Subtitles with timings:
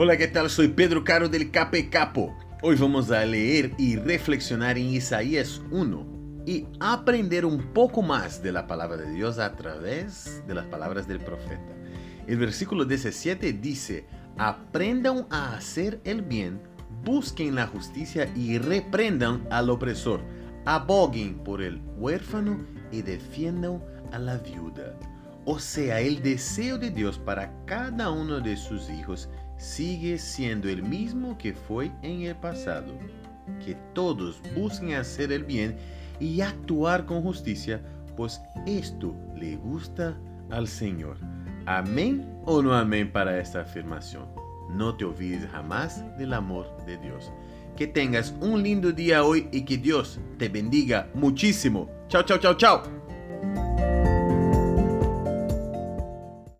[0.00, 0.48] Hola, ¿qué tal?
[0.48, 2.32] Soy Pedro Caro del Cape Capo.
[2.62, 8.52] Hoy vamos a leer y reflexionar en Isaías 1 y aprender un poco más de
[8.52, 11.74] la palabra de Dios a través de las palabras del profeta.
[12.28, 14.06] El versículo 17 dice,
[14.36, 16.62] aprendan a hacer el bien,
[17.02, 20.20] busquen la justicia y reprendan al opresor,
[20.64, 24.96] aboguen por el huérfano y defiendan a la viuda.
[25.50, 30.82] O sea, el deseo de Dios para cada uno de sus hijos sigue siendo el
[30.82, 32.92] mismo que fue en el pasado.
[33.64, 35.78] Que todos busquen hacer el bien
[36.20, 37.80] y actuar con justicia,
[38.14, 40.18] pues esto le gusta
[40.50, 41.16] al Señor.
[41.64, 44.26] Amén o no amén para esta afirmación.
[44.68, 47.32] No te olvides jamás del amor de Dios.
[47.74, 51.88] Que tengas un lindo día hoy y que Dios te bendiga muchísimo.
[52.08, 53.07] Chao, chao, chao, chao.